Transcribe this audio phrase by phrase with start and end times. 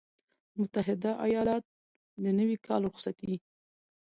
[0.59, 1.63] متحده ایالات-
[2.23, 3.33] د نوي کال رخصتي